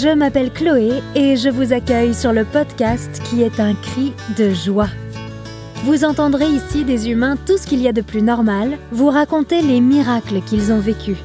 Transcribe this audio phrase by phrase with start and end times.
[0.00, 4.50] Je m'appelle Chloé et je vous accueille sur le podcast qui est un cri de
[4.50, 4.90] joie.
[5.82, 9.60] Vous entendrez ici des humains tout ce qu'il y a de plus normal, vous raconter
[9.60, 11.16] les miracles qu'ils ont vécus.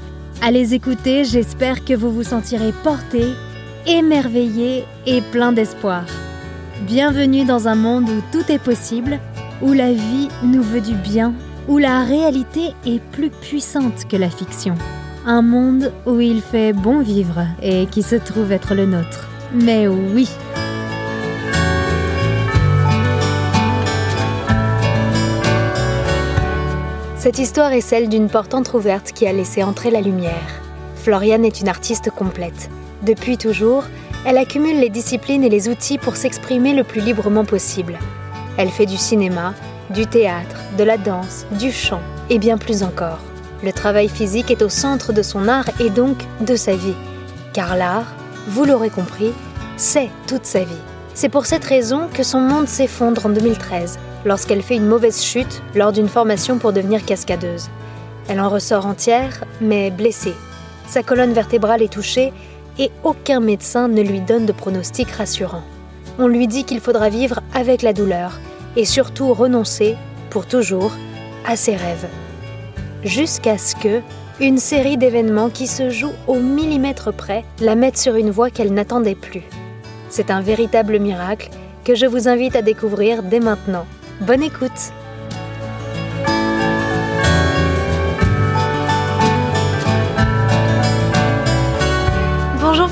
[0.42, 3.26] À les écouter, j'espère que vous vous sentirez porté,
[3.86, 6.06] émerveillé et plein d'espoir.
[6.88, 9.20] Bienvenue dans un monde où tout est possible,
[9.62, 11.36] où la vie nous veut du bien,
[11.68, 14.74] où la réalité est plus puissante que la fiction.
[15.26, 19.30] Un monde où il fait bon vivre et qui se trouve être le nôtre.
[19.54, 20.28] Mais oui
[27.18, 30.62] Cette histoire est celle d'une porte entr'ouverte qui a laissé entrer la lumière.
[30.96, 32.70] Floriane est une artiste complète.
[33.02, 33.86] Depuis toujours,
[34.26, 37.98] elle accumule les disciplines et les outils pour s'exprimer le plus librement possible.
[38.58, 39.54] Elle fait du cinéma,
[39.90, 43.20] du théâtre, de la danse, du chant et bien plus encore.
[43.64, 46.96] Le travail physique est au centre de son art et donc de sa vie.
[47.54, 48.14] Car l'art,
[48.48, 49.32] vous l'aurez compris,
[49.78, 50.84] c'est toute sa vie.
[51.14, 55.62] C'est pour cette raison que son monde s'effondre en 2013, lorsqu'elle fait une mauvaise chute
[55.76, 57.70] lors d'une formation pour devenir cascadeuse.
[58.28, 60.36] Elle en ressort entière, mais blessée.
[60.88, 62.34] Sa colonne vertébrale est touchée
[62.78, 65.64] et aucun médecin ne lui donne de pronostic rassurant.
[66.20, 68.40] On lui dit qu'il faudra vivre avec la douleur
[68.76, 69.96] et surtout renoncer,
[70.30, 70.92] pour toujours,
[71.46, 72.08] à ses rêves
[73.06, 74.02] jusqu'à ce que
[74.40, 78.74] une série d'événements qui se jouent au millimètre près la mettent sur une voie qu'elle
[78.74, 79.44] n'attendait plus.
[80.10, 81.50] C'est un véritable miracle
[81.84, 83.86] que je vous invite à découvrir dès maintenant.
[84.22, 84.94] Bonne écoute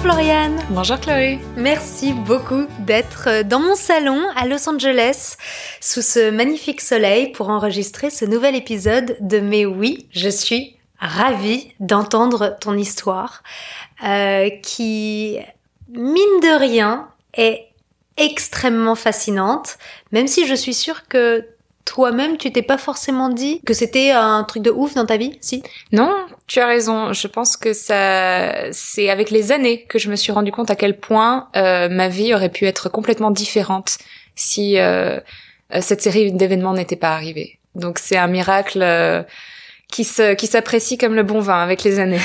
[0.02, 0.60] Floriane.
[0.72, 1.38] Bonjour Chloé.
[1.58, 5.38] Merci beaucoup d'être dans mon salon à Los Angeles
[5.80, 11.72] sous ce magnifique soleil pour enregistrer ce nouvel épisode de Mais oui, je suis ravie
[11.80, 13.44] d'entendre ton histoire
[14.04, 15.38] euh, qui,
[15.90, 17.68] mine de rien, est
[18.18, 19.78] extrêmement fascinante,
[20.12, 21.46] même si je suis sûre que
[21.86, 25.38] toi-même, tu t'es pas forcément dit que c'était un truc de ouf dans ta vie,
[25.42, 25.64] si?
[25.92, 26.14] Non,
[26.48, 27.14] tu as raison.
[27.14, 30.76] Je pense que ça, c'est avec les années que je me suis rendu compte à
[30.76, 33.98] quel point euh, ma vie aurait pu être complètement différente
[34.36, 35.20] si euh,
[35.80, 37.60] cette série d'événements n'était pas arrivée.
[37.76, 39.24] Donc c'est un miracle euh,
[39.92, 42.22] qui se, qui s'apprécie comme le bon vin avec les années.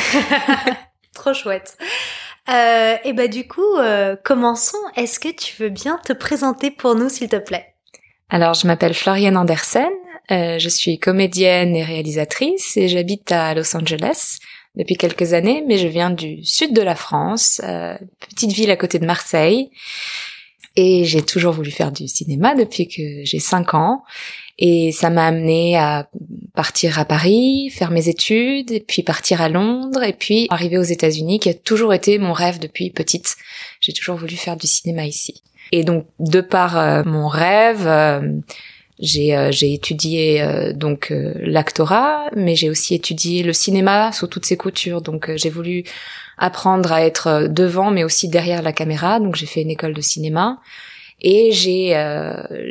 [1.15, 1.77] Trop chouette.
[2.49, 4.79] Euh, et bah du coup, euh, commençons.
[4.97, 7.76] Est-ce que tu veux bien te présenter pour nous, s'il te plaît?
[8.29, 9.89] Alors, je m'appelle Floriane Andersen,
[10.31, 14.39] euh, je suis comédienne et réalisatrice et j'habite à Los Angeles
[14.75, 17.97] depuis quelques années, mais je viens du sud de la France, euh,
[18.29, 19.71] petite ville à côté de Marseille.
[20.75, 24.03] Et j'ai toujours voulu faire du cinéma depuis que j'ai 5 ans.
[24.59, 26.09] Et ça m'a amené à
[26.55, 30.83] partir à Paris, faire mes études, et puis partir à Londres, et puis arriver aux
[30.83, 33.37] États-Unis, qui a toujours été mon rêve depuis petite.
[33.81, 35.43] J'ai toujours voulu faire du cinéma ici.
[35.73, 38.21] Et donc, de par euh, mon rêve, euh,
[38.99, 40.43] j'ai euh, j'ai étudié
[40.75, 45.03] donc l'actorat, mais j'ai aussi étudié le cinéma sous toutes ses coutures.
[45.03, 45.85] Donc, j'ai voulu
[46.39, 49.21] apprendre à être devant, mais aussi derrière la caméra.
[49.21, 50.61] Donc, j'ai fait une école de cinéma
[51.21, 51.91] et j'ai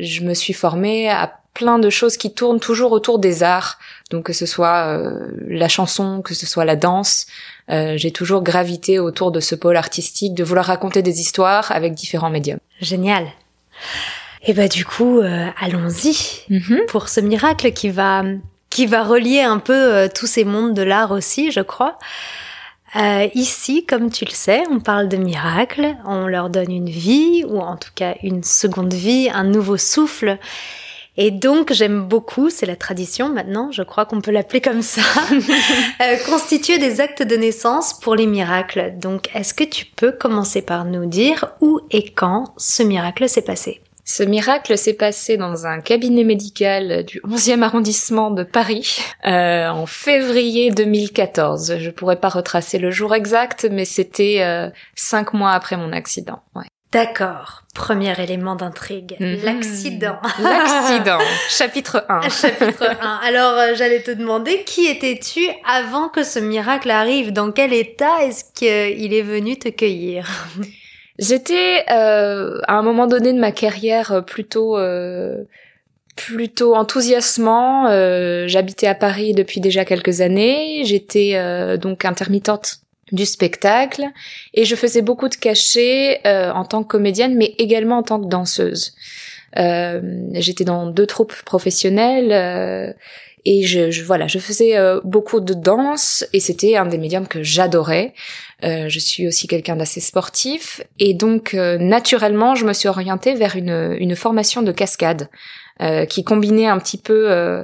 [0.01, 3.77] je me suis formée à plein de choses qui tournent toujours autour des arts.
[4.09, 4.99] Donc, que ce soit
[5.47, 7.27] la chanson, que ce soit la danse,
[7.71, 11.93] euh, j'ai toujours gravité autour de ce pôle artistique, de vouloir raconter des histoires avec
[11.93, 12.59] différents médiums.
[12.81, 13.27] Génial.
[14.43, 16.81] Et bah du coup, euh, allons-y mhm.
[16.87, 18.23] pour ce miracle qui va
[18.69, 21.97] qui va relier un peu euh, tous ces mondes de l'art aussi, je crois.
[23.33, 27.59] ici, comme tu le sais, on parle de miracles, on leur donne une vie, ou
[27.59, 30.37] en tout cas une seconde vie, un nouveau souffle.
[31.17, 35.01] Et donc j'aime beaucoup, c'est la tradition maintenant, je crois qu'on peut l'appeler comme ça,
[35.31, 38.93] euh, constituer des actes de naissance pour les miracles.
[38.97, 43.41] Donc est-ce que tu peux commencer par nous dire où et quand ce miracle s'est
[43.41, 43.81] passé?
[44.07, 49.87] Ce miracle s'est passé dans un cabinet médical du 11e arrondissement de Paris euh, en
[49.87, 51.77] février 2014.
[51.79, 56.43] Je pourrais pas retracer le jour exact, mais c'était euh, cinq mois après mon accident.
[56.55, 56.65] Ouais.
[56.95, 57.63] D'accord.
[57.73, 59.17] Premier élément d'intrigue.
[59.19, 59.39] Mhm.
[59.43, 60.17] L'accident.
[60.41, 61.19] L'accident.
[61.49, 62.21] Chapitre 1.
[62.29, 63.19] Chapitre 1.
[63.21, 67.33] Alors, euh, j'allais te demander, qui étais-tu avant que ce miracle arrive?
[67.33, 70.25] Dans quel état est-ce qu'il est venu te cueillir?
[71.19, 74.77] J'étais, euh, à un moment donné de ma carrière, plutôt...
[74.77, 75.43] Euh,
[76.15, 77.89] plutôt enthousiasmant.
[78.47, 80.83] J'habitais à Paris depuis déjà quelques années.
[80.85, 84.05] J'étais donc intermittente du spectacle
[84.53, 88.19] et je faisais beaucoup de cachets euh, en tant que comédienne mais également en tant
[88.19, 88.93] que danseuse.
[89.57, 90.01] Euh,
[90.33, 92.93] j'étais dans deux troupes professionnelles euh,
[93.45, 97.27] et je, je, voilà, je faisais euh, beaucoup de danse et c'était un des médiums
[97.27, 98.13] que j'adorais.
[98.63, 103.35] Euh, je suis aussi quelqu'un d'assez sportif et donc euh, naturellement, je me suis orientée
[103.35, 105.29] vers une, une formation de cascade
[105.81, 107.63] euh, qui combinait un petit peu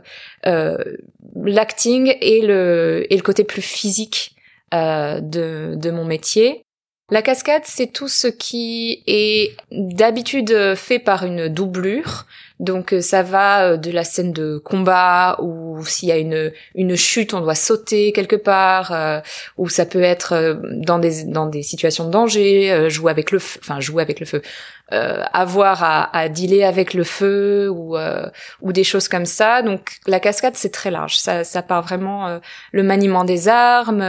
[1.35, 4.35] l'acting et le et le côté plus physique
[4.71, 6.63] de de mon métier.
[7.09, 12.25] La cascade, c'est tout ce qui est d'habitude fait par une doublure.
[12.61, 16.53] Donc euh, ça va euh, de la scène de combat ou s'il y a une
[16.75, 19.19] une chute, on doit sauter quelque part, euh,
[19.57, 23.59] ou ça peut être dans des dans des situations de danger, jouer avec le feu,
[23.63, 24.43] enfin jouer avec le feu,
[24.93, 28.25] euh, avoir à, à, dealer avec le feu ou euh,
[28.61, 29.61] ou des choses comme ça.
[29.61, 31.17] Donc la cascade c'est très large.
[31.17, 32.39] Ça, ça part vraiment euh,
[32.73, 34.03] le maniement des armes,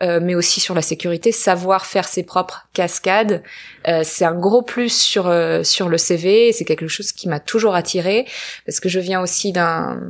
[0.00, 3.42] mais aussi sur la sécurité, savoir faire ses propres cascades.
[4.04, 5.24] c'est un gros plus sur
[5.62, 6.52] sur le CV.
[6.52, 8.26] C'est quelque chose qui m'a toujours attiré
[8.64, 10.00] parce que je viens aussi d'un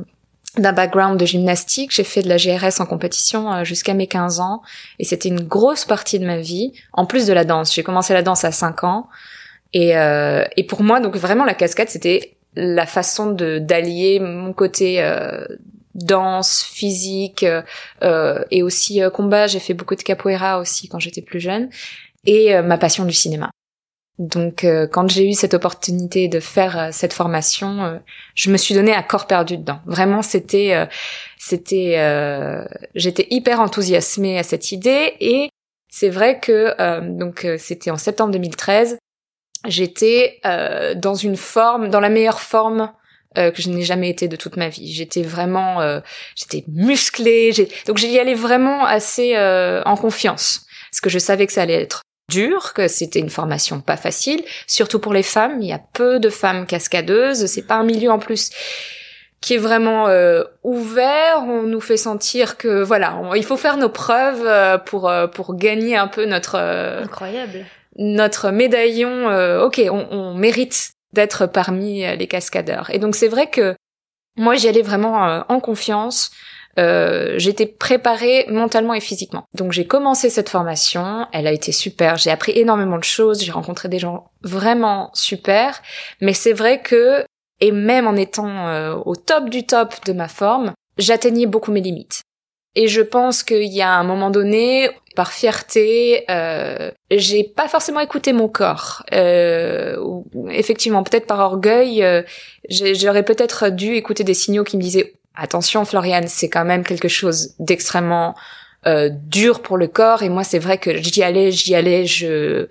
[0.57, 4.61] d'un background de gymnastique, j'ai fait de la GRS en compétition jusqu'à mes 15 ans
[4.97, 7.75] et c'était une grosse partie de ma vie en plus de la danse.
[7.75, 9.07] J'ai commencé la danse à 5 ans.
[9.73, 14.51] Et, euh, et pour moi, donc vraiment la cascade, c'était la façon de d'allier mon
[14.53, 15.45] côté euh,
[15.97, 17.45] danse, physique
[18.03, 19.47] euh, et aussi euh, combat.
[19.47, 21.69] J'ai fait beaucoup de capoeira aussi quand j'étais plus jeune
[22.25, 23.49] et euh, ma passion du cinéma.
[24.19, 28.01] Donc quand j'ai eu cette opportunité de faire cette formation,
[28.33, 29.79] je me suis donné à corps perdu dedans.
[29.85, 30.87] Vraiment, c'était
[31.37, 32.65] c'était
[32.95, 35.49] j'étais hyper enthousiasmée à cette idée et
[35.91, 36.73] c'est vrai que
[37.15, 38.97] donc c'était en septembre 2013
[39.67, 42.91] j'étais euh, dans une forme, dans la meilleure forme
[43.37, 44.91] euh, que je n'ai jamais été de toute ma vie.
[44.91, 45.99] J'étais vraiment, euh,
[46.35, 47.51] j'étais musclée,
[47.85, 52.01] donc j'y allais vraiment assez en confiance, parce que je savais que ça allait être
[52.29, 55.61] dur, que c'était une formation pas facile, surtout pour les femmes.
[55.61, 58.49] Il y a peu de femmes cascadeuses, c'est pas un milieu en plus
[59.39, 60.07] qui est vraiment
[60.63, 61.43] ouvert.
[61.47, 66.07] On nous fait sentir que voilà, il faut faire nos preuves pour pour gagner un
[66.07, 67.65] peu notre incroyable
[67.97, 72.89] notre médaillon, euh, ok, on, on mérite d'être parmi euh, les cascadeurs.
[72.91, 73.75] Et donc c'est vrai que
[74.37, 76.31] moi j'y allais vraiment euh, en confiance.
[76.79, 79.45] Euh, j'étais préparée mentalement et physiquement.
[79.55, 83.51] Donc j'ai commencé cette formation, elle a été super, j'ai appris énormément de choses, j'ai
[83.51, 85.81] rencontré des gens vraiment super,
[86.21, 87.25] mais c'est vrai que,
[87.61, 92.21] et même en étant au top du top de ma forme, j'atteignais beaucoup mes limites.
[92.75, 98.01] Et je pense qu'il y a un moment donné, par fierté, euh, j'ai pas forcément
[98.01, 99.03] écouté mon corps.
[99.13, 99.97] Euh,
[100.51, 102.21] effectivement, peut-être par orgueil, euh,
[102.69, 107.07] j'aurais peut-être dû écouter des signaux qui me disaient attention, Floriane, c'est quand même quelque
[107.07, 108.35] chose d'extrêmement
[108.85, 110.21] euh, dur pour le corps.
[110.21, 112.67] Et moi, c'est vrai que j'y allais, j'y allais, je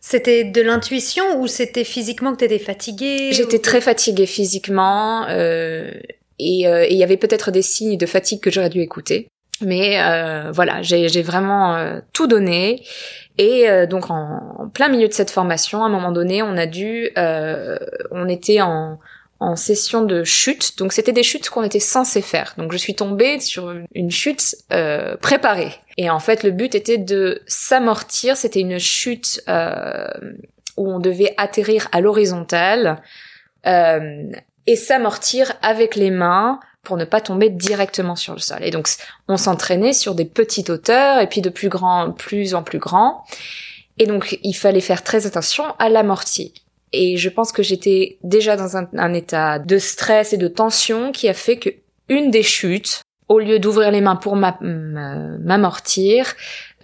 [0.00, 5.24] c'était de l'intuition ou c'était physiquement que t'étais fatiguée J'étais très fatiguée physiquement.
[5.28, 5.92] Euh,
[6.40, 9.28] euh, et il y avait peut-être des signes de fatigue que j'aurais dû écouter.
[9.60, 12.82] Mais euh, voilà, j'ai vraiment euh, tout donné.
[13.38, 17.08] Et donc en, plein milieu de cette formation, à un moment donné, on a dû,
[17.16, 18.98] on était en,
[19.38, 20.76] en session de chute.
[20.76, 22.52] Donc c'était des chutes qu'on était censé faire.
[22.58, 24.56] Donc je suis tombée sur une chute
[25.22, 25.72] préparée.
[25.96, 28.36] Et en fait, le but était de s'amortir.
[28.36, 29.42] C'était une chute
[30.76, 33.00] où on devait atterrir à l'horizontale
[33.64, 38.58] et s'amortir avec les mains pour ne pas tomber directement sur le sol.
[38.62, 38.88] Et donc
[39.28, 43.24] on s'entraînait sur des petites hauteurs et puis de plus grand, plus en plus grand.
[43.98, 46.54] Et donc il fallait faire très attention à l'amorti.
[46.92, 51.28] Et je pense que j'étais déjà dans un, état de stress et de tension qui
[51.28, 51.70] a fait que
[52.08, 56.34] une des chutes, au lieu d'ouvrir les mains pour m'amortir,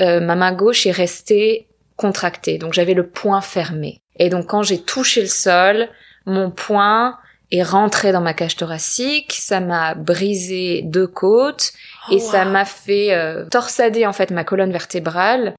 [0.01, 2.59] euh, ma main gauche est restée contractée.
[2.59, 3.99] Donc j'avais le poing fermé.
[4.17, 5.89] Et donc quand j'ai touché le sol,
[6.25, 7.19] mon poing
[7.53, 11.73] est rentré dans ma cage thoracique, ça m'a brisé deux côtes
[12.09, 15.55] oh, et ça m'a fait euh, torsader en fait ma colonne vertébrale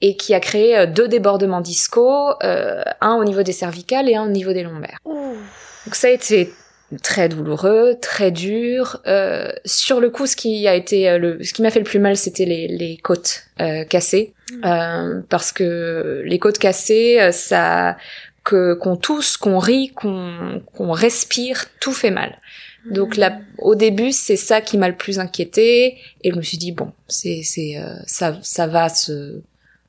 [0.00, 4.16] et qui a créé euh, deux débordements discaux, euh, un au niveau des cervicales et
[4.16, 4.98] un au niveau des lombaires.
[5.06, 6.52] Donc ça a été
[7.02, 9.00] très douloureux, très dur.
[9.06, 11.98] Euh, sur le coup, ce qui a été le, ce qui m'a fait le plus
[11.98, 13.44] mal, c'était les, les côtes
[13.88, 15.22] cassées, mmh.
[15.28, 17.96] parce que les côtes cassées, ça
[18.44, 22.38] que qu'on tousse, qu'on rit, qu'on qu'on respire, tout fait mal.
[22.84, 26.58] Donc là, au début, c'est ça qui m'a le plus inquiété, et je me suis
[26.58, 29.40] dit bon, c'est c'est euh, ça ça va se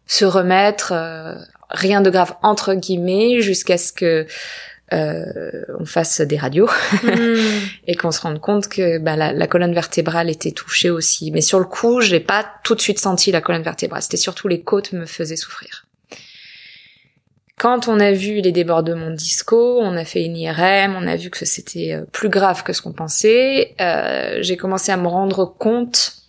[0.08, 1.36] se remettre, euh,
[1.70, 4.26] rien de grave entre guillemets, jusqu'à ce que
[4.94, 6.70] euh, on fasse des radios
[7.04, 7.36] hmm.
[7.88, 11.32] et qu'on se rende compte que bah, la, la, colonne vertébrale était touchée aussi.
[11.32, 14.04] Mais sur le coup, j'ai pas tout de suite senti la colonne vertébrale.
[14.04, 15.85] C'était surtout les côtes me faisaient souffrir.
[17.58, 21.16] Quand on a vu les débordements de disco, on a fait une IRM, on a
[21.16, 23.76] vu que c'était euh, plus grave que ce qu'on pensait.
[23.80, 26.26] Euh, j'ai commencé à me rendre compte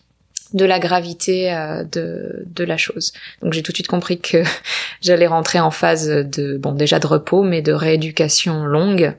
[0.53, 3.13] de la gravité euh, de, de la chose.
[3.41, 4.43] Donc j'ai tout de suite compris que
[5.01, 9.13] j'allais rentrer en phase de bon déjà de repos, mais de rééducation longue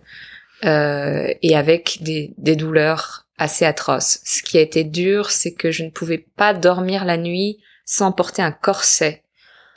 [0.64, 4.20] euh, et avec des, des douleurs assez atroces.
[4.24, 8.12] Ce qui a été dur, c'est que je ne pouvais pas dormir la nuit sans
[8.12, 9.22] porter un corset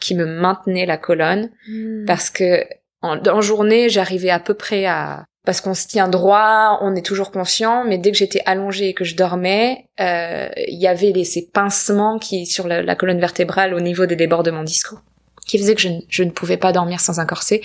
[0.02, 2.06] qui me maintenait la colonne Hmm.
[2.06, 2.66] parce que
[3.02, 7.32] en, journée j'arrivais à peu près à parce qu'on se tient droit, on est toujours
[7.32, 11.24] conscient, mais dès que j'étais allongée et que je dormais, euh, il y avait les,
[11.24, 15.00] ces pincements qui sur la, la, colonne vertébrale au niveau des débordements disco,
[15.48, 17.62] qui faisaient que je, je, ne pouvais pas dormir sans un corset.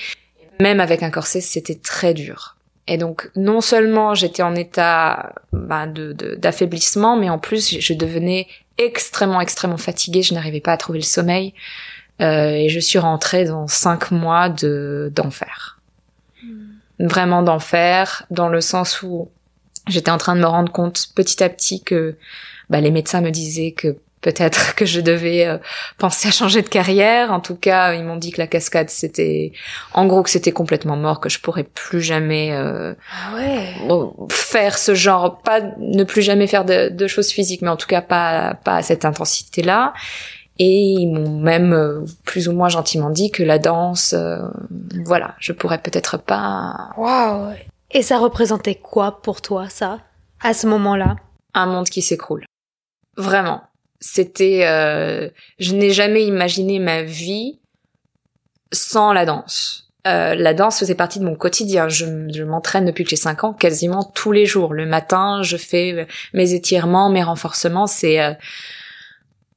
[0.58, 2.56] Même avec un corset, c'était très dur.
[2.88, 8.46] Et donc, non seulement j'étais en état de, d'affaiblissement, mais en plus, je devenais
[8.78, 10.22] extrêmement, extrêmement fatiguée.
[10.22, 11.52] Je n'arrivais pas à trouver le sommeil.
[12.20, 15.78] Euh, et je suis rentrée dans cinq mois de d'enfer.
[16.42, 16.48] Mmh.
[17.00, 19.30] Vraiment d'enfer, dans le sens où
[19.86, 22.16] j'étais en train de me rendre compte petit à petit que
[22.70, 25.58] bah, les médecins me disaient que peut-être que je devais euh,
[25.98, 27.32] penser à changer de carrière.
[27.32, 29.52] En tout cas, ils m'ont dit que la cascade c'était,
[29.92, 33.74] en gros, que c'était complètement mort, que je pourrais plus jamais euh, ah ouais.
[34.30, 37.86] faire ce genre, pas ne plus jamais faire de, de, choses physiques, mais en tout
[37.86, 39.92] cas pas pas à cette intensité-là.
[40.58, 44.38] Et ils m'ont même euh, plus ou moins gentiment dit que la danse, euh,
[45.04, 46.90] voilà, je pourrais peut-être pas.
[46.96, 47.52] Waouh
[47.90, 49.98] Et ça représentait quoi pour toi, ça,
[50.40, 51.16] à ce moment-là?
[51.54, 52.46] Un monde qui s'écroule.
[53.16, 53.62] Vraiment.
[54.00, 57.58] C'était, euh, je n'ai jamais imaginé ma vie
[58.72, 59.86] sans la danse.
[60.06, 61.88] Euh, la danse faisait partie de mon quotidien.
[61.88, 64.72] Je, je m'entraîne depuis que j'ai 5 ans, quasiment tous les jours.
[64.72, 67.86] Le matin, je fais mes étirements, mes renforcements.
[67.86, 68.32] C'est euh,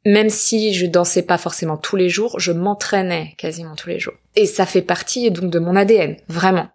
[0.06, 4.14] même si je dansais pas forcément tous les jours, je m'entraînais quasiment tous les jours.
[4.36, 6.70] Et ça fait partie donc de mon ADN, vraiment.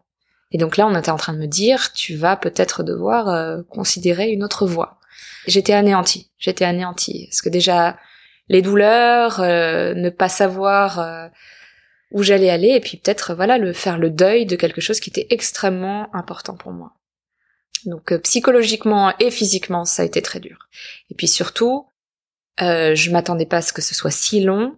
[0.53, 3.63] Et donc là, on était en train de me dire, tu vas peut-être devoir euh,
[3.71, 4.99] considérer une autre voie.
[5.47, 7.27] J'étais anéantie, j'étais anéantie.
[7.29, 7.97] Parce que déjà,
[8.49, 11.29] les douleurs, euh, ne pas savoir euh,
[12.11, 15.11] où j'allais aller, et puis peut-être, voilà, le faire le deuil de quelque chose qui
[15.11, 16.93] était extrêmement important pour moi.
[17.87, 20.69] Donc euh, psychologiquement et physiquement, ça a été très dur.
[21.11, 21.87] Et puis surtout,
[22.63, 24.77] euh, je m'attendais pas à ce que ce soit si long,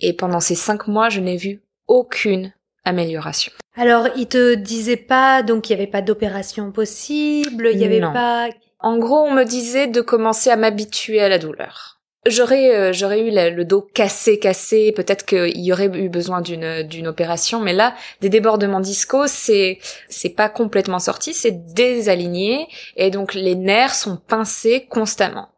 [0.00, 2.52] et pendant ces cinq mois, je n'ai vu aucune
[2.84, 3.52] amélioration.
[3.76, 8.00] Alors, il te disait pas, donc il y avait pas d'opération possible, il y avait
[8.00, 8.12] Non.
[8.12, 8.48] pas.
[8.80, 11.96] En gros, on me disait de commencer à m'habituer à la douleur.
[12.26, 16.40] J'aurais euh, j'aurais eu la- le dos cassé cassé, peut-être qu'il y aurait eu besoin
[16.40, 22.68] d'une d'une opération, mais là des débordements disco, c'est c'est pas complètement sorti, c'est désaligné
[22.96, 25.48] et donc les nerfs sont pincés constamment.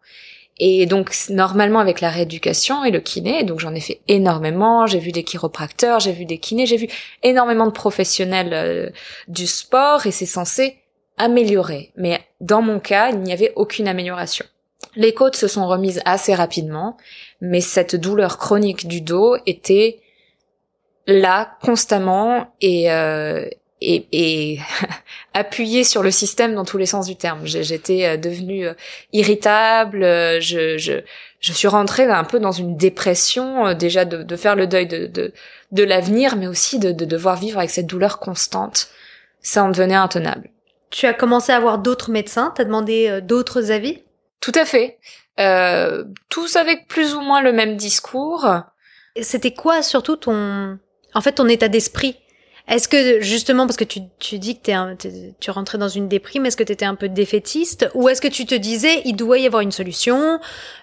[0.62, 4.98] Et donc normalement avec la rééducation et le kiné, donc j'en ai fait énormément, j'ai
[4.98, 6.86] vu des chiropracteurs, j'ai vu des kinés, j'ai vu
[7.22, 8.90] énormément de professionnels euh,
[9.26, 10.76] du sport et c'est censé
[11.16, 11.92] améliorer.
[11.96, 14.44] Mais dans mon cas, il n'y avait aucune amélioration.
[14.96, 16.98] Les côtes se sont remises assez rapidement,
[17.40, 20.00] mais cette douleur chronique du dos était
[21.06, 23.48] là constamment et euh,
[23.80, 24.58] et, et
[25.34, 27.40] appuyée sur le système dans tous les sens du terme.
[27.44, 28.74] J'ai- J'étais euh, devenue euh,
[29.12, 30.92] irritable, euh, je, je,
[31.40, 35.06] je suis rentrée un peu dans une dépression, déjà de, de faire le deuil de,
[35.06, 35.32] de,
[35.72, 38.88] de l'avenir, mais aussi de, de devoir vivre avec cette douleur constante.
[39.42, 40.50] Ça en devenait intenable.
[40.90, 44.02] Tu as commencé à voir d'autres médecins, t'as demandé d'autres avis?
[44.40, 44.98] Tout à fait.
[45.38, 48.46] Euh, tous avec plus ou moins le même discours.
[49.22, 50.78] C'était quoi surtout ton,
[51.14, 52.16] en fait, ton état d'esprit?
[52.68, 54.94] Est-ce que justement parce que tu, tu dis que
[55.40, 58.28] tu rentrais dans une déprime, est-ce que tu étais un peu défaitiste ou est-ce que
[58.28, 60.38] tu te disais il doit y avoir une solution,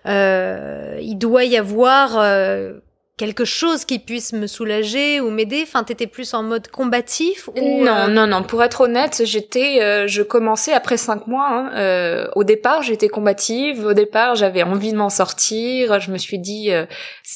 [0.05, 2.73] euh, il doit y avoir euh,
[3.17, 5.61] quelque chose qui puisse me soulager ou m'aider?
[5.63, 8.43] Enfin, t'étais plus en mode combatif ou non, euh, non, non.
[8.43, 11.49] Pour être honnête, j'étais, euh, je commençais après cinq mois.
[11.49, 11.71] hein.
[11.75, 13.85] Euh, au départ, j'étais combative.
[13.87, 15.99] Au départ, j'avais envie de m'en sortir.
[15.99, 16.85] Je me suis dit, euh,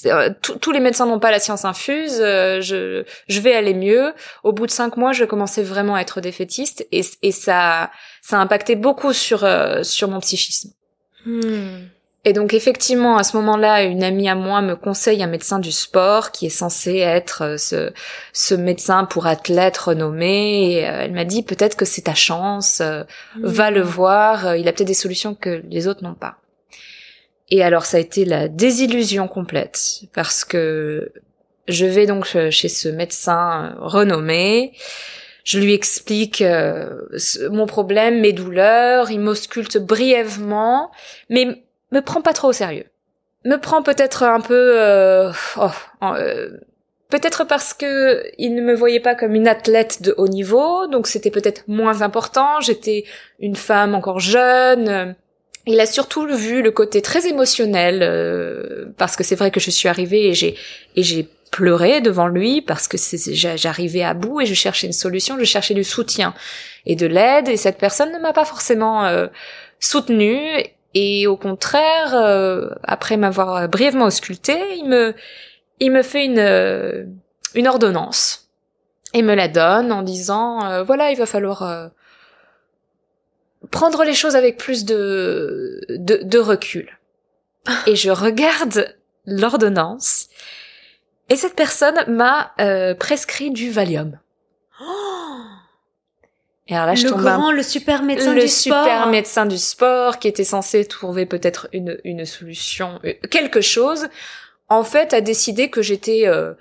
[0.06, 0.30] euh,
[0.62, 2.20] tous les médecins n'ont pas la science infuse.
[2.22, 4.14] euh, je, je vais aller mieux.
[4.44, 7.90] Au bout de cinq mois, je commençais vraiment à être défaitiste et, et ça,
[8.22, 10.70] ça a impacté beaucoup sur euh, sur mon psychisme.
[11.26, 11.88] hmm.
[12.24, 15.72] Et donc effectivement, à ce moment-là, une amie à moi me conseille un médecin du
[15.72, 17.92] sport qui est censé être euh, ce,
[18.32, 20.74] ce médecin pour athlète renommé.
[20.74, 23.04] Et euh, elle m'a dit peut-être que c'est ta chance, euh,
[23.42, 26.38] va le voir, il a peut-être des solutions que les autres n'ont pas.
[27.50, 31.12] Et alors ça a été la désillusion complète parce que
[31.68, 34.74] je vais donc chez ce médecin renommé.
[35.44, 37.02] Je lui explique euh,
[37.50, 40.92] mon problème, mes douleurs, il m'ausculte brièvement,
[41.30, 42.86] mais me prends pas trop au sérieux.
[43.44, 45.70] Me prends peut-être un peu, euh, oh,
[46.04, 46.50] euh,
[47.12, 51.08] Peut-être parce que il ne me voyait pas comme une athlète de haut niveau, donc
[51.08, 52.62] c'était peut-être moins important.
[52.62, 53.04] J'étais
[53.42, 55.14] une femme encore jeune.
[55.68, 59.70] Il a surtout vu le côté très émotionnel, euh, parce que c'est vrai que je
[59.70, 60.56] suis arrivée et j'ai
[60.96, 65.38] et j'ai pleuré devant lui parce que j'arrivais à bout et je cherchais une solution,
[65.38, 66.34] je cherchais du soutien
[66.86, 69.28] et de l'aide et cette personne ne m'a pas forcément euh,
[69.82, 70.48] soutenue
[70.94, 75.16] et au contraire, euh, après m'avoir brièvement ausculté, il me
[75.82, 77.06] il me fait une, euh,
[77.56, 78.50] une ordonnance
[79.14, 81.88] et me la donne en disant euh, voilà il va falloir euh,
[83.72, 87.00] prendre les choses avec plus de, de, de recul.
[87.88, 88.96] et je regarde
[89.26, 90.28] l'ordonnance
[91.30, 92.54] et cette personne m'a
[93.00, 94.20] prescrit du Valium.
[96.72, 98.84] Et alors là, je le grand, le super médecin du sport.
[98.84, 103.00] Le super médecin du sport qui était censé trouver peut-être une, une solution,
[103.30, 104.08] quelque chose
[104.72, 106.54] en fait, a décidé que j'étais euh,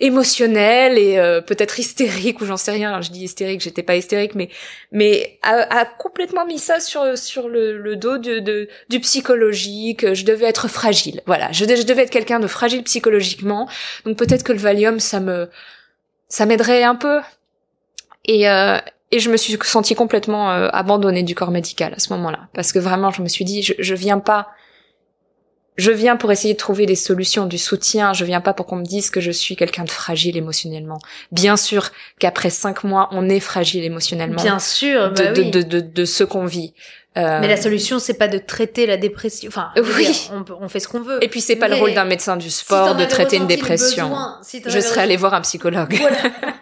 [0.00, 3.00] émotionnelle et euh, peut-être hystérique ou j'en sais rien.
[3.00, 4.48] je dis hystérique, j'étais pas hystérique, mais
[4.90, 10.12] mais a, complètement mis ça sur sur le, dos de, du psychologique.
[10.12, 11.20] Je devais être fragile.
[11.26, 13.68] Voilà, je, je devais être quelqu'un de fragile psychologiquement.
[14.04, 15.48] Donc peut-être que le Valium, ça me
[16.28, 17.20] ça m'aiderait un peu.
[18.24, 18.78] Et euh,
[19.12, 22.78] et je me suis sentie complètement abandonnée du corps médical à ce moment-là, parce que
[22.80, 24.48] vraiment, je me suis dit, je, je viens pas
[25.76, 28.12] je viens pour essayer de trouver des solutions, du soutien.
[28.12, 30.98] Je viens pas pour qu'on me dise que je suis quelqu'un de fragile émotionnellement.
[31.30, 34.42] Bien sûr qu'après cinq mois, on est fragile émotionnellement.
[34.42, 36.74] Bien sûr, de, bah de, de, de, ce qu'on vit.
[37.16, 37.40] Euh...
[37.40, 39.48] Mais la solution, c'est pas de traiter la dépression.
[39.48, 40.30] Enfin, oui.
[40.32, 41.22] on, on, fait ce qu'on veut.
[41.24, 44.14] Et puis c'est pas le rôle d'un médecin du sport de traiter une dépression.
[44.66, 45.94] je serais allée voir un psychologue.
[45.94, 46.16] Voilà.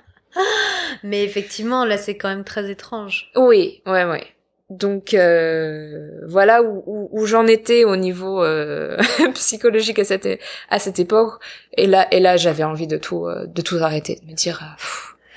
[1.02, 3.30] Mais effectivement, là, c'est quand même très étrange.
[3.36, 4.26] Oui, ouais, ouais.
[4.70, 8.96] Donc euh, voilà où, où, j'en étais au niveau euh,
[9.34, 11.42] psychologique à cette à cette époque
[11.76, 14.76] et là et là j'avais envie de tout euh, de tout arrêter de me dire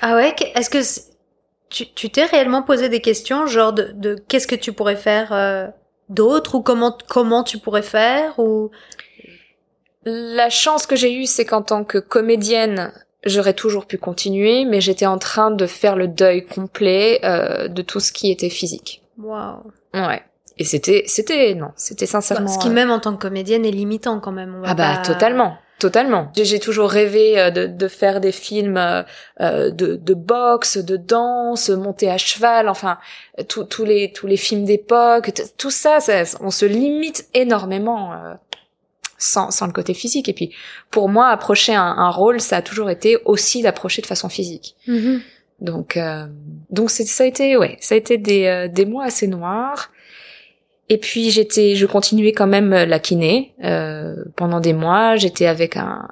[0.01, 0.77] ah ouais est-ce que
[1.69, 5.73] tu tu t'es réellement posé des questions genre de, de qu'est-ce que tu pourrais faire
[6.09, 8.69] d'autre ou comment comment tu pourrais faire ou?
[10.05, 12.91] La chance que j'ai eue c'est qu'en tant que comédienne
[13.25, 17.99] j'aurais toujours pu continuer mais j'étais en train de faire le deuil complet de tout
[17.99, 19.71] ce qui était physique Waouh.
[19.93, 20.23] Ouais.
[20.57, 22.47] Et c'était, c'était, non, c'était sincèrement.
[22.47, 24.61] ce qui même en tant que comédienne est limitant quand même.
[24.65, 26.31] ah bah totalement, totalement.
[26.35, 29.01] J'ai toujours rêvé euh, de, de, faire des films euh,
[29.41, 32.99] euh, de, de boxe, de danse, monter à cheval, enfin
[33.49, 38.11] tous les tous les films d'époque, tout ça, ça, on se limite énormément.
[39.23, 40.27] Sans, sans le côté physique.
[40.29, 40.51] Et puis,
[40.91, 44.75] pour moi, approcher un, un rôle, ça a toujours été aussi d'approcher de façon physique.
[44.87, 45.19] Mm-hmm.
[45.61, 46.25] Donc, euh,
[46.69, 49.91] donc ça a été, ouais, ça a été des, euh, des mois assez noirs.
[50.89, 55.15] Et puis j'étais, je continuais quand même la kiné euh, pendant des mois.
[55.15, 56.05] J'étais avec un,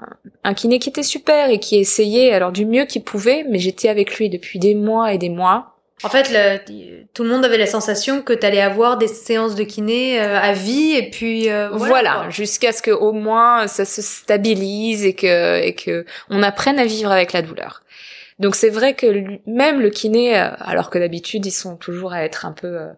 [0.45, 3.89] un kiné qui était super et qui essayait alors du mieux qu'il pouvait, mais j'étais
[3.89, 5.75] avec lui depuis des mois et des mois.
[6.03, 9.55] En fait, le, tout le monde avait la sensation que tu allais avoir des séances
[9.55, 14.01] de kiné à vie et puis voilà, voilà jusqu'à ce que au moins ça se
[14.01, 17.83] stabilise et que et que on apprenne à vivre avec la douleur.
[18.41, 22.23] Donc c'est vrai que même le kiné, euh, alors que d'habitude ils sont toujours à
[22.23, 22.91] être un peu, euh,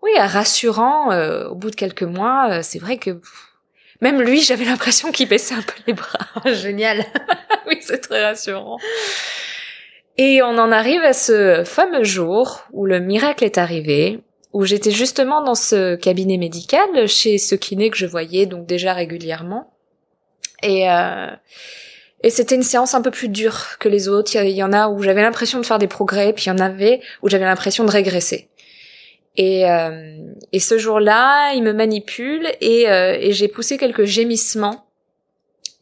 [0.00, 1.12] oui, rassurant.
[1.12, 3.20] Euh, au bout de quelques mois, c'est vrai que
[4.00, 6.18] même lui, j'avais l'impression qu'il baissait un peu les bras.
[6.54, 7.04] Génial.
[7.66, 8.78] oui, c'est très rassurant.
[10.18, 14.20] Et on en arrive à ce fameux jour où le miracle est arrivé,
[14.52, 18.92] où j'étais justement dans ce cabinet médical chez ce kiné que je voyais donc déjà
[18.92, 19.72] régulièrement.
[20.62, 21.28] Et euh,
[22.22, 24.36] et c'était une séance un peu plus dure que les autres.
[24.36, 26.58] Il y en a où j'avais l'impression de faire des progrès, puis il y en
[26.58, 28.48] avait où j'avais l'impression de régresser.
[29.36, 30.18] Et, euh,
[30.52, 34.86] et ce jour-là, il me manipule et, euh, et j'ai poussé quelques gémissements.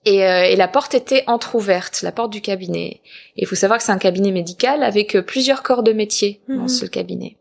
[0.05, 3.01] Et, euh, et, la porte était entr'ouverte, la porte du cabinet.
[3.37, 6.63] Et il faut savoir que c'est un cabinet médical avec plusieurs corps de métier dans
[6.63, 6.69] mhm.
[6.69, 7.37] ce cabinet.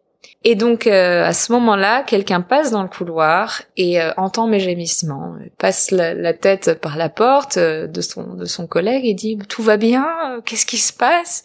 [0.46, 4.62] Et donc euh, à ce moment-là, quelqu'un passe dans le couloir et euh, entend mes
[4.62, 9.38] gémissements, passe la, tête par la porte euh, de son de son collègue et dit
[9.50, 10.08] tout va bien,
[10.46, 11.44] qu'est-ce qui se passe?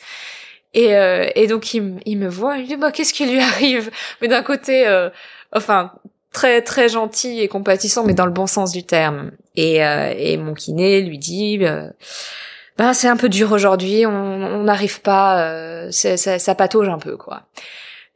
[0.75, 0.91] Et,
[1.37, 3.91] et donc il, il, me voit, il dit bah qu'est-ce qui lui arrive?
[4.21, 4.85] Mais d'un côté,
[5.53, 5.93] enfin
[6.35, 9.31] très très gentil et compatissant, mais dans le bon sens du terme.
[9.57, 11.61] Et, et mon kiné lui dit
[12.77, 17.45] bah c'est un peu dur aujourd'hui, on n'arrive pas, ça, ça patauge un peu quoi.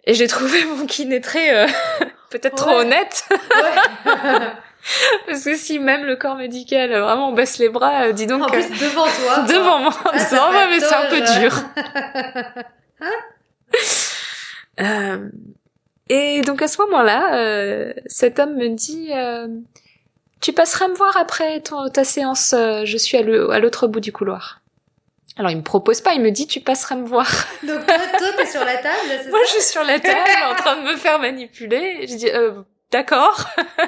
[0.09, 1.67] Et j'ai trouvé mon kiné très euh,
[2.31, 3.29] peut-être trop honnête.
[5.27, 8.43] Parce que si même le corps médical euh, vraiment baisse les bras, euh, dis donc.
[8.43, 9.41] En plus devant toi.
[9.49, 11.53] devant moi, en disant ah, mais c'est un peu dur.
[16.09, 19.11] Et donc à ce moment-là, cet homme me dit
[20.41, 22.51] tu passeras me voir après ton, ta séance.
[22.53, 24.61] je suis à l'autre bout du couloir.
[25.39, 27.31] Alors il me propose pas, il me dit tu passeras me voir.
[27.63, 27.97] Donc toi,
[28.37, 30.19] t'es sur la table, c'est Moi je suis sur la table
[30.51, 32.07] en train de me faire manipuler.
[32.09, 33.49] Je dis euh, d'accord.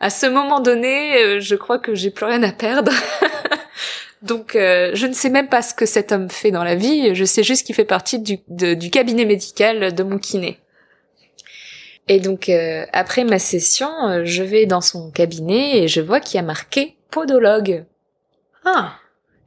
[0.00, 2.90] à ce moment donné, euh, je crois que j'ai plus rien à perdre.
[4.26, 7.14] Donc euh, je ne sais même pas ce que cet homme fait dans la vie,
[7.14, 10.58] je sais juste qu'il fait partie du, du cabinet médical de mon kiné.
[12.08, 16.20] Et donc euh, après ma session, euh, je vais dans son cabinet et je vois
[16.20, 17.84] qu'il y a marqué podologue.
[18.64, 18.94] Ah.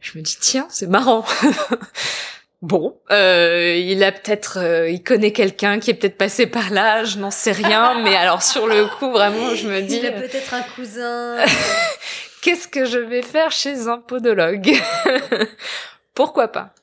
[0.02, 1.26] Je me dis tiens, c'est marrant.
[2.62, 7.18] bon, euh, il a peut-être, il connaît quelqu'un qui est peut-être passé par là, je
[7.18, 9.98] n'en sais rien, mais alors sur le coup vraiment, je me dis.
[9.98, 11.38] Il a peut-être un cousin.
[12.41, 14.71] Qu'est-ce que je vais faire chez un podologue?
[16.13, 16.73] Pourquoi pas?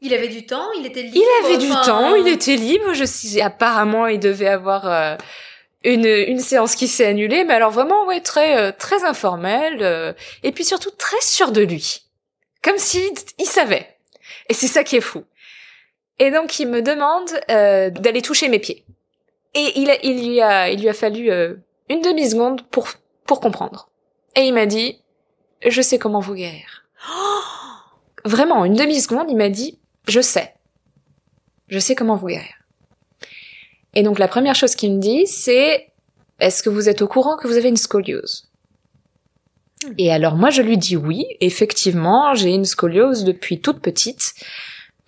[0.00, 1.16] Il avait du temps, il était libre.
[1.16, 2.92] Il avait du temps, il était libre.
[2.92, 5.16] Je sais, apparemment, il devait avoir euh,
[5.84, 10.12] une, une séance qui s'est annulée, mais alors vraiment, ouais, très euh, très informel, euh,
[10.42, 12.02] et puis surtout très sûr de lui,
[12.62, 13.96] comme si il savait.
[14.48, 15.24] Et c'est ça qui est fou.
[16.18, 18.84] Et donc, il me demande d'aller toucher mes pieds.
[19.54, 21.30] Et il, a, il lui a il lui a fallu
[21.88, 22.88] une demi seconde pour
[23.26, 23.88] pour comprendre.
[24.36, 25.00] Et il m'a dit,
[25.66, 26.84] je sais comment vous guérir.
[28.24, 30.54] Vraiment, une demi seconde, il m'a dit, je sais.
[31.68, 32.54] Je sais comment vous guérir.
[33.94, 35.88] Et donc la première chose qu'il me dit, c'est
[36.38, 38.48] est-ce que vous êtes au courant que vous avez une scoliose?
[39.84, 39.92] Hmm.
[39.98, 44.34] Et alors moi je lui dis oui, effectivement, j'ai une scoliose depuis toute petite.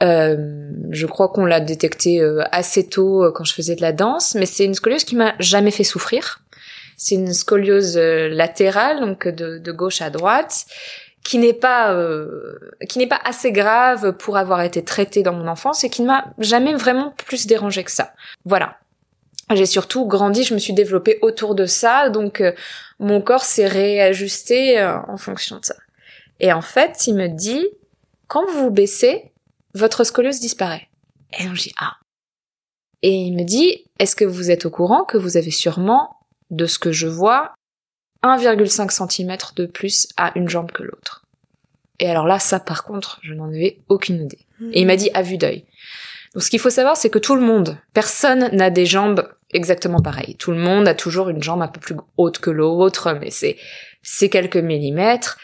[0.03, 3.93] Euh, je crois qu'on l'a détectée euh, assez tôt euh, quand je faisais de la
[3.93, 6.41] danse, mais c'est une scoliose qui m'a jamais fait souffrir.
[6.99, 10.67] C'est une scoliose latérale, donc de, gauche à droite,
[11.29, 12.59] qui n'est pas euh,
[12.89, 16.07] qui n'est pas assez grave pour avoir été traité dans mon enfance et qui ne
[16.07, 18.13] m'a jamais vraiment plus dérangé que ça.
[18.45, 18.79] Voilà.
[19.51, 22.53] J'ai surtout grandi, je me suis développée autour de ça, donc euh,
[22.99, 25.75] mon corps s'est réajusté euh, en fonction de ça.
[26.41, 27.67] Et en fait, il me dit
[28.27, 29.33] quand vous vous baissez,
[29.75, 30.89] votre scoliose disparaît.
[31.39, 31.97] Et donc je dis ah.
[33.03, 36.18] Et il me dit est-ce que vous êtes au courant que vous avez sûrement
[36.51, 37.55] de ce que je vois
[38.23, 41.25] 1,5 cm de plus à une jambe que l'autre.
[42.01, 44.41] Et alors là, ça par contre, je n'en avais aucune idée.
[44.73, 45.65] Et il m'a dit à vue d'œil.
[46.35, 50.01] Donc ce qu'il faut savoir, c'est que tout le monde, personne n'a des jambes exactement
[50.01, 50.37] pareilles.
[50.37, 53.57] Tout le monde a toujours une jambe un peu plus haute que l'autre, mais c'est
[54.03, 55.39] c'est quelques millimètres.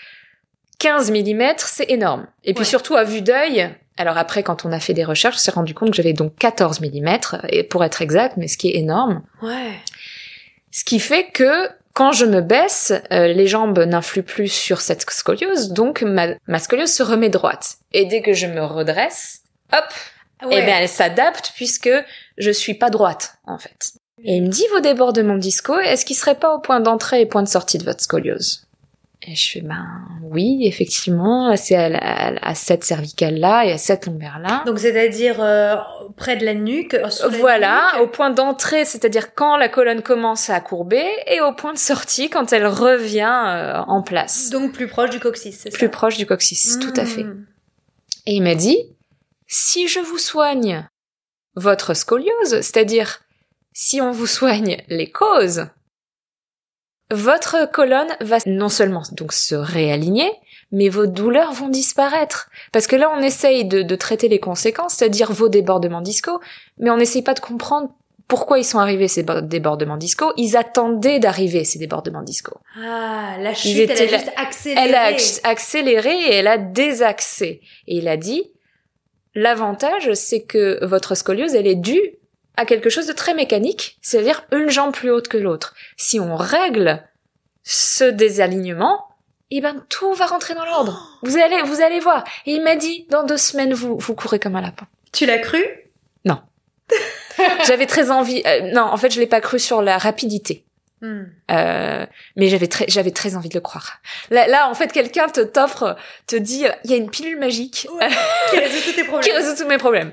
[0.79, 2.27] 15 millimètres, c'est énorme.
[2.43, 5.39] Et puis surtout à vue d'œil, alors après, quand on a fait des recherches, on
[5.39, 8.69] s'est rendu compte que j'avais donc 14 millimètres, et pour être exact, mais ce qui
[8.69, 9.23] est énorme.
[9.41, 9.73] Ouais.
[10.75, 15.09] Ce qui fait que quand je me baisse, euh, les jambes n'influent plus sur cette
[15.09, 17.77] scoliose, donc ma, ma, scoliose se remet droite.
[17.93, 19.85] Et dès que je me redresse, hop,
[20.43, 21.91] eh bien elle s'adapte puisque
[22.39, 23.93] je suis pas droite en fait.
[24.25, 27.27] Et il me dit vos débordements disco, est-ce qu'ils seraient pas au point d'entrée et
[27.27, 28.64] point de sortie de votre scoliose?
[29.27, 29.87] Et je fais, ben
[30.23, 34.63] oui, effectivement, c'est à, cette cervicale-là et à cette lombaire-là.
[34.67, 35.77] Donc c'est-à-dire euh,
[36.17, 37.09] près de la nuque euh,
[37.39, 41.79] Voilà, au point d'entrée, c'est-à-dire quand la colonne commence à courber, et au point de
[41.79, 44.51] sortie quand elle revient euh, en place.
[44.51, 47.25] Donc plus proche du coccyx, c'est ça Plus proche du coccyx, tout à fait.
[47.25, 47.47] Hmm.
[48.27, 48.79] Et il m'a dit,
[49.47, 50.87] si je vous soigne
[51.57, 53.21] votre scoliose, c'est-à-dire
[53.73, 55.67] si on vous soigne les causes,
[57.15, 60.31] votre colonne va non seulement donc se réaligner,
[60.73, 62.51] mais vos douleurs vont disparaître.
[62.73, 66.41] Parce que là, on essaye de, traiter les conséquences, c'est-à-dire vos débordements disco,
[66.79, 67.91] mais on n'essaye pas de comprendre
[68.27, 70.33] pourquoi ils sont arrivés ces débordements disco.
[70.37, 72.59] Ils attendaient d'arriver ces débordements disco.
[72.77, 74.89] Ah, la chute, elle a juste accéléré.
[74.89, 77.61] Elle a accéléré et elle a désaxé.
[77.87, 78.51] Et il a dit,
[79.35, 82.19] l'avantage, c'est que votre scoliose, elle est due
[82.57, 85.75] à quelque chose de très mécanique, c'est-à-dire une jambe plus haute que l'autre.
[85.97, 87.03] Si on règle
[87.63, 89.09] ce désalignement,
[89.51, 91.19] eh ben tout va rentrer dans l'ordre.
[91.23, 92.25] Vous allez, vous allez voir.
[92.47, 94.87] Et il m'a dit, dans deux semaines, vous, vous courez comme un lapin.
[95.13, 95.65] Tu l'as cru?
[96.25, 96.41] Non.
[97.67, 98.43] j'avais très envie.
[98.47, 100.65] Euh, non, en fait, je l'ai pas cru sur la rapidité.
[101.01, 101.25] Hmm.
[101.51, 104.01] Euh, mais j'avais très, j'avais très envie de le croire.
[104.31, 107.89] Là, là en fait, quelqu'un te t'offre, te dit, il y a une pilule magique
[108.51, 109.23] qui résout tous tes problèmes.
[109.23, 110.13] qui résout tous mes problèmes.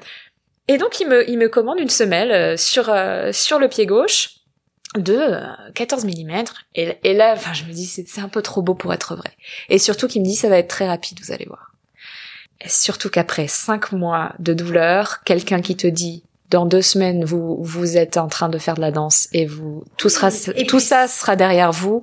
[0.71, 3.85] Et donc il me, il me commande une semelle euh, sur, euh, sur le pied
[3.85, 4.37] gauche
[4.95, 5.19] de
[5.73, 6.43] 14 euh, mm.
[6.75, 9.31] Et, et là, enfin, je me dis, c'est un peu trop beau pour être vrai.
[9.67, 11.73] Et surtout qu'il me dit, ça va être très rapide, vous allez voir.
[12.61, 17.57] Et surtout qu'après cinq mois de douleur, quelqu'un qui te dit, dans deux semaines, vous,
[17.61, 20.29] vous êtes en train de faire de la danse et vous, tout sera,
[20.69, 22.01] tout ça sera derrière vous.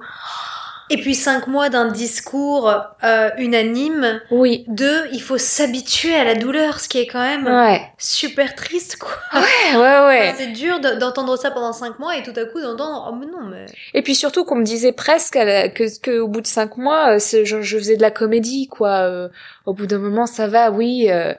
[0.90, 2.72] Et puis cinq mois d'un discours
[3.04, 4.20] euh, unanime.
[4.30, 4.64] Oui.
[4.68, 7.82] De, il faut s'habituer à la douleur, ce qui est quand même Ouais.
[7.98, 9.10] super triste, quoi.
[9.34, 10.28] Ouais, ouais, ouais.
[10.28, 13.14] Enfin, c'est dur de- d'entendre ça pendant cinq mois et tout à coup d'entendre, oh
[13.14, 13.66] mais non, mais...
[13.94, 17.16] Et puis surtout qu'on me disait presque la- que, que au bout de cinq mois,
[17.16, 19.00] euh, je, je faisais de la comédie, quoi.
[19.08, 19.28] Euh,
[19.66, 21.08] au bout d'un moment, ça va, oui.
[21.10, 21.34] euh,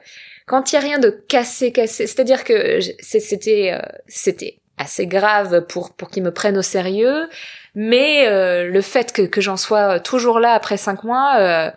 [0.46, 5.66] quand il y a rien de cassé, cassé, c'est-à-dire que c'était, euh, c'était assez grave
[5.68, 7.28] pour pour qu'ils me prennent au sérieux,
[7.76, 11.36] mais euh, le fait que que j'en sois toujours là après cinq mois.
[11.40, 11.72] Euh,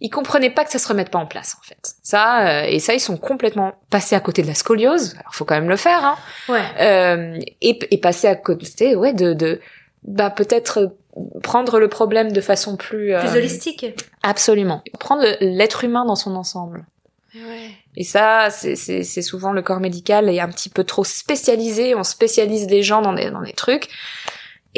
[0.00, 1.94] ils comprenaient pas que ça se remette pas en place en fait.
[2.04, 5.16] Ça euh, et ça ils sont complètement passés à côté de la scoliose.
[5.18, 6.16] Alors faut quand même le faire hein
[6.48, 6.62] Ouais.
[6.80, 9.60] euh, et, et passer à côté, ouais, de, de
[10.04, 10.94] bah peut-être
[11.42, 13.86] prendre le problème de façon plus, euh, Plus holistique.
[14.22, 16.86] absolument, prendre l'être humain dans son ensemble.
[17.34, 17.70] Ouais.
[17.96, 21.96] Et ça, c'est c'est c'est souvent le corps médical est un petit peu trop spécialisé.
[21.96, 23.88] On spécialise les gens dans des dans des trucs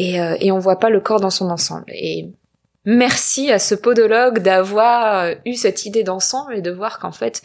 [0.01, 1.85] et euh, et on voit pas le corps dans son ensemble.
[1.89, 2.29] Et
[2.85, 7.43] merci à ce podologue d'avoir euh, eu cette idée d'ensemble et de voir qu'en fait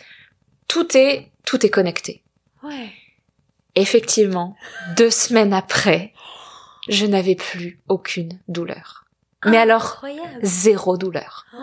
[0.67, 2.23] tout est tout est connecté.
[2.63, 2.89] Ouais.
[3.75, 4.55] Effectivement,
[4.95, 6.13] deux semaines après,
[6.87, 9.03] je n'avais plus aucune douleur.
[9.45, 10.03] Mais alors,
[10.41, 11.45] zéro douleur.
[11.53, 11.61] Oh.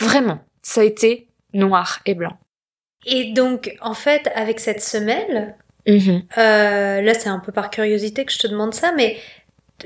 [0.00, 2.36] Vraiment, ça a été noir et blanc.
[3.06, 5.56] Et donc, en fait, avec cette semelle,
[5.86, 6.22] Mhm.
[6.36, 9.16] euh, là c'est un peu par curiosité que je te demande ça, mais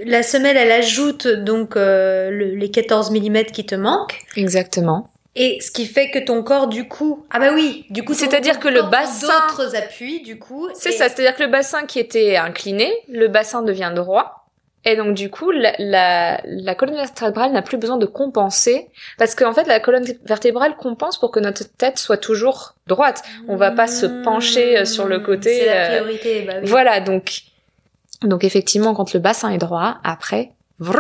[0.04, 4.20] la semelle elle ajoute donc euh, le- les 14 mm qui te manquent.
[4.36, 5.10] Exactement.
[5.36, 8.60] Et ce qui fait que ton corps, du coup, ah bah oui, du coup, C'est-à-dire
[8.60, 11.98] que le bassin- d'autres appuis, du coup, C'est et- ça, c'est-à-dire que le bassin qui
[11.98, 14.42] était incliné, le bassin devient droit.
[14.86, 19.34] Et donc du coup, la, la, la colonne vertébrale n'a plus besoin de compenser, parce
[19.34, 23.22] qu'en fait, la colonne vertébrale compense pour que notre tête soit toujours droite.
[23.48, 26.68] On va pas se pencher euh, sur le côté, C'est la euh, priorité, bah oui.
[26.68, 27.40] Voilà, donc,
[28.28, 30.98] donc effectivement, quand le bassin est droit, après, vroup,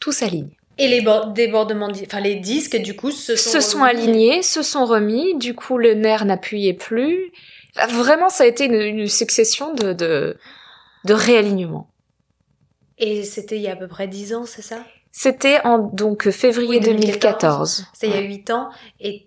[0.00, 0.50] tout s'aligne.
[0.78, 4.62] Et les bord- débordements, enfin les disques, du coup, se sont, Se sont alignés, se
[4.62, 7.30] sont remis, du coup, le nerf n'appuyait plus.
[7.76, 10.38] Enfin, Vraiment, ça a été une, une succession de, de,
[11.04, 11.88] de réalignements.
[12.98, 14.78] Et c'était il y a à peu près 10 ans, c'est ça?
[15.10, 17.86] C'était en donc février Oui, 2014.
[17.92, 18.70] C'était il y a 8 ans.
[19.00, 19.26] Et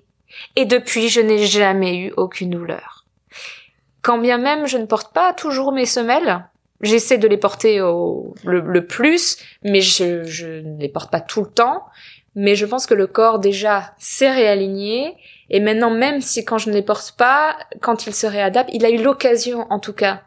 [0.56, 3.06] Et depuis, je n'ai jamais eu aucune douleur.
[4.02, 6.46] Quand bien même je ne porte pas toujours mes semelles,
[6.82, 11.20] j'essaie de les porter au, le, le plus, mais je, je ne les porte pas
[11.22, 11.84] tout le temps.
[12.38, 15.16] Mais je pense que le corps déjà s'est réaligné.
[15.50, 18.86] Et maintenant, même si quand je ne les porte pas, quand il se réadapte, il
[18.86, 20.22] a eu l'occasion, en tout cas,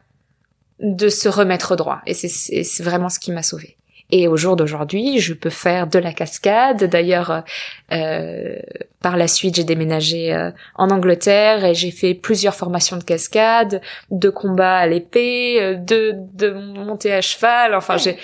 [0.80, 2.00] de se remettre droit.
[2.06, 3.77] Et c'est- vraiment ce qui m'a sauvé.
[4.10, 6.84] Et au jour d'aujourd'hui, je peux faire de la cascade.
[6.84, 7.44] D'ailleurs,
[7.92, 8.56] euh,
[9.02, 13.82] par la suite, j'ai déménagé euh, en Angleterre et j'ai fait plusieurs formations de cascade,
[14.10, 17.74] de combat à l'épée, euh, de, de montée à cheval.
[17.74, 18.16] Enfin, j'ai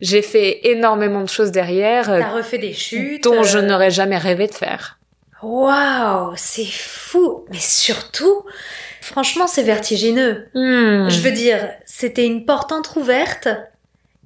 [0.00, 3.24] j'ai fait énormément de choses derrière euh, t'as refait des chutes.
[3.24, 4.98] dont je euh, n'aurais jamais rêvé de faire.
[5.42, 7.44] Waouh, c'est fou.
[7.50, 8.44] Mais surtout,
[9.00, 10.46] franchement, c'est vertigineux.
[10.54, 11.08] Hmm.
[11.08, 13.48] Je veux dire, c'était une porte entr'ouverte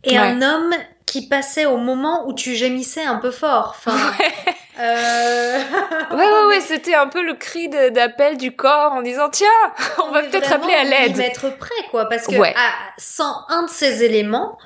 [0.05, 0.19] et Ouais.
[0.19, 0.75] un homme
[1.11, 3.75] qui passait au moment où tu gémissais un peu fort.
[3.77, 3.97] Enfin,
[4.81, 5.59] euh...
[6.13, 9.47] Ouais, ouais, ouais, c'était un peu le cri d'appel du corps en disant tiens,
[10.07, 11.11] on va peut-être appeler à l'aide.
[11.17, 12.09] millimètre près, quoi.
[12.09, 12.55] Parce que Ouais.
[12.57, 14.59] à- sans un de ces éléments,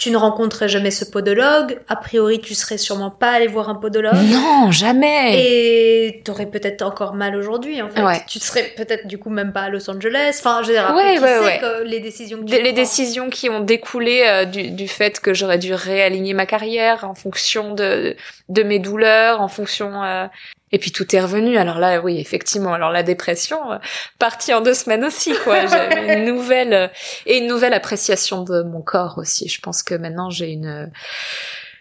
[0.00, 1.78] tu ne rencontrerais jamais ce podologue.
[1.86, 4.14] A priori, tu serais sûrement pas allé voir un podologue.
[4.32, 5.38] Non, jamais.
[5.38, 8.00] Et t'aurais peut-être encore mal aujourd'hui, en fait.
[8.02, 8.22] Ouais.
[8.26, 10.36] Tu serais peut-être du coup même pas à Los Angeles.
[10.38, 12.72] Enfin, je veux dire, Ouais, ouais, que les décisions que tu les prends.
[12.72, 17.14] décisions qui ont découlé euh, du, du fait que j'aurais dû réaligner ma carrière en
[17.14, 18.16] fonction de,
[18.48, 20.02] de mes douleurs, en fonction...
[20.02, 20.26] euh,
[20.72, 21.56] Et puis tout est revenu.
[21.58, 22.72] Alors là, oui, effectivement.
[22.72, 23.78] Alors la dépression, euh,
[24.18, 25.66] partie en deux semaines aussi, quoi.
[25.66, 26.72] J'avais une nouvelle...
[26.72, 26.88] euh,
[27.26, 29.48] Et une nouvelle appréciation de mon corps aussi.
[29.48, 30.66] Je pense que maintenant, j'ai une...
[30.66, 30.86] euh,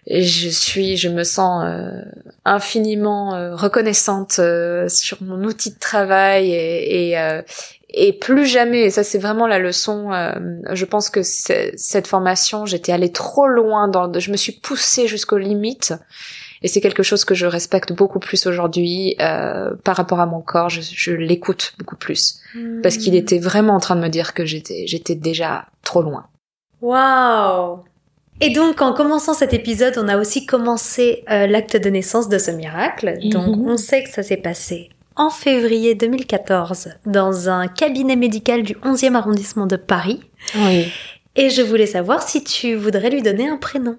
[0.10, 2.02] je suis, je me sens euh,
[2.46, 4.40] infiniment reconnaissante
[4.88, 7.42] sur mon outil de travail et, et,
[7.92, 10.32] et plus jamais, et ça c'est vraiment la leçon, euh,
[10.72, 15.38] je pense que cette formation, j'étais allée trop loin, dans, je me suis poussée jusqu'aux
[15.38, 15.94] limites,
[16.62, 20.42] et c'est quelque chose que je respecte beaucoup plus aujourd'hui euh, par rapport à mon
[20.42, 22.40] corps, je, je l'écoute beaucoup plus,
[22.84, 23.18] parce qu'il Hmm.
[23.18, 26.26] était vraiment en train de me dire que j'étais, j'étais déjà trop loin.
[26.82, 27.80] Waouh
[28.42, 32.38] Et donc, en commençant cet épisode, on a aussi commencé euh, l'acte de naissance de
[32.38, 33.18] ce miracle.
[33.24, 33.68] Donc, Mhm.
[33.70, 39.16] on sait que ça s'est passé en février 2014 dans un cabinet médical du 11e
[39.18, 40.22] arrondissement de Paris.
[40.56, 40.88] Oui.
[41.36, 43.98] Et je voulais savoir si tu voudrais lui donner un prénom.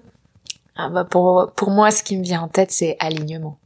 [0.75, 3.57] Ah bah pour, pour moi, ce qui me vient en tête, c'est alignement.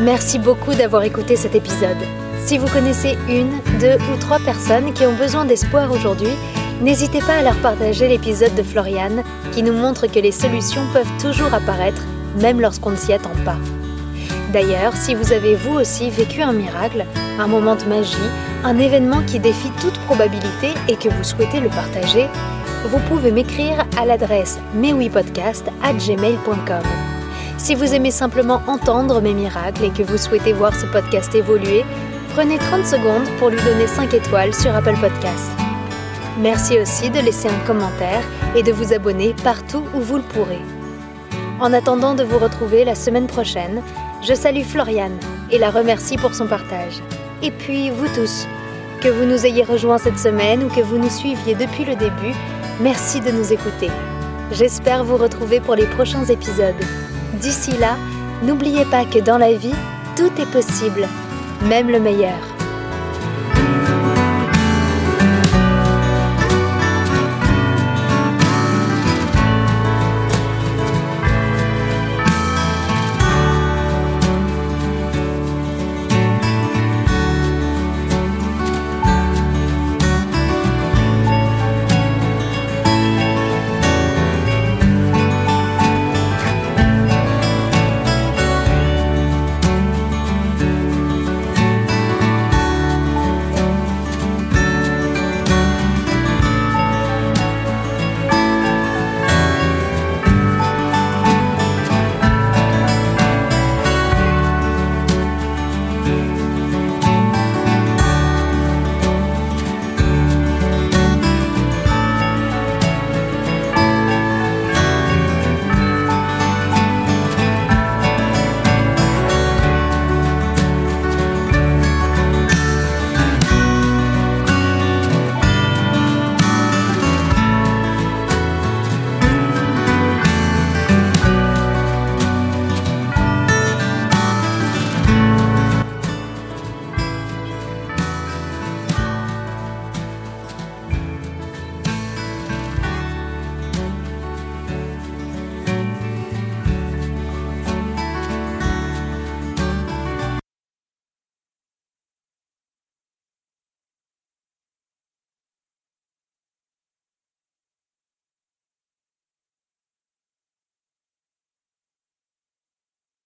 [0.00, 1.96] Merci beaucoup d'avoir écouté cet épisode.
[2.44, 6.30] Si vous connaissez une, deux ou trois personnes qui ont besoin d'espoir aujourd'hui,
[6.80, 11.10] n'hésitez pas à leur partager l'épisode de Floriane qui nous montre que les solutions peuvent
[11.20, 12.02] toujours apparaître,
[12.40, 13.56] même lorsqu'on ne s'y attend pas.
[14.52, 17.06] D'ailleurs, si vous avez vous aussi vécu un miracle,
[17.38, 18.16] un moment de magie,
[18.64, 22.26] un événement qui défie toute probabilité et que vous souhaitez le partager,
[22.84, 26.82] vous pouvez m'écrire à l'adresse mewipodcast@gmail.com.
[27.58, 31.84] Si vous aimez simplement entendre mes miracles et que vous souhaitez voir ce podcast évoluer,
[32.34, 35.50] prenez 30 secondes pour lui donner 5 étoiles sur Apple Podcasts.
[36.38, 38.22] Merci aussi de laisser un commentaire
[38.54, 40.60] et de vous abonner partout où vous le pourrez.
[41.60, 43.82] En attendant de vous retrouver la semaine prochaine,
[44.22, 45.18] je salue Floriane
[45.50, 47.02] et la remercie pour son partage.
[47.42, 48.46] Et puis vous tous,
[49.00, 52.34] que vous nous ayez rejoints cette semaine ou que vous nous suiviez depuis le début,
[52.80, 53.90] merci de nous écouter.
[54.52, 56.74] J'espère vous retrouver pour les prochains épisodes.
[57.34, 57.96] D'ici là,
[58.42, 59.74] n'oubliez pas que dans la vie,
[60.16, 61.06] tout est possible,
[61.62, 62.55] même le meilleur.